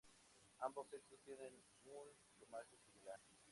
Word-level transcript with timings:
Ambos 0.61 0.89
sexos 0.89 1.19
tienen 1.23 1.53
un 1.53 2.13
plumaje 2.35 2.75
similar. 2.87 3.19